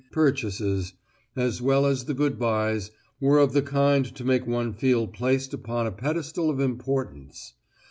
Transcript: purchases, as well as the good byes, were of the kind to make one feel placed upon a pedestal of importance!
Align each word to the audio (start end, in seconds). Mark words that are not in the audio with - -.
purchases, 0.11 0.93
as 1.35 1.61
well 1.61 1.85
as 1.85 2.05
the 2.05 2.13
good 2.15 2.39
byes, 2.39 2.89
were 3.19 3.37
of 3.37 3.53
the 3.53 3.61
kind 3.61 4.03
to 4.15 4.23
make 4.23 4.47
one 4.47 4.73
feel 4.73 5.05
placed 5.05 5.53
upon 5.53 5.85
a 5.85 5.91
pedestal 5.91 6.49
of 6.49 6.59
importance! 6.59 7.53